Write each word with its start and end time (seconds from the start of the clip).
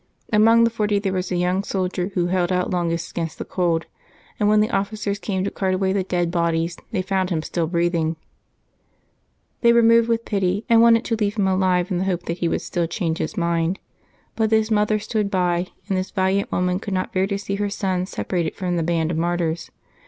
Among 0.33 0.63
the 0.63 0.71
Forty 0.71 0.97
there 0.97 1.13
was 1.13 1.31
a 1.31 1.35
young 1.35 1.63
soldier 1.63 2.07
who 2.15 2.25
held 2.25 2.51
out 2.51 2.71
longest 2.71 3.11
against 3.11 3.37
the 3.37 3.45
cold, 3.45 3.85
and 4.39 4.49
when 4.49 4.59
the 4.59 4.75
offi 4.75 4.95
cers 4.95 5.21
came 5.21 5.43
to 5.43 5.51
cart 5.51 5.75
away 5.75 5.93
the 5.93 6.03
dead 6.03 6.31
bodies 6.31 6.75
they 6.89 7.03
found 7.03 7.29
him 7.29 7.43
still 7.43 7.67
breathing. 7.67 8.15
They 9.61 9.71
were 9.71 9.83
moved 9.83 10.09
with 10.09 10.25
pity, 10.25 10.65
and 10.67 10.81
wanted 10.81 11.05
to 11.05 11.15
leave 11.17 11.35
him 11.35 11.47
alive 11.47 11.91
in 11.91 11.99
the 11.99 12.05
hope 12.05 12.23
that 12.23 12.39
he 12.39 12.47
would 12.47 12.61
still 12.63 12.87
change 12.87 13.19
his 13.19 13.37
mind. 13.37 13.77
But 14.35 14.49
his 14.49 14.71
mother 14.71 14.97
stood 14.97 15.29
by, 15.29 15.67
and 15.87 15.95
this 15.95 16.09
valiant 16.09 16.51
woman 16.51 16.79
could 16.79 16.95
not 16.95 17.13
bear 17.13 17.27
to 17.27 17.37
see 17.37 17.57
her 17.57 17.69
son 17.69 18.07
separated 18.07 18.55
from 18.55 18.77
the 18.77 18.81
band 18.81 19.11
of 19.11 19.17
martyrs. 19.17 19.69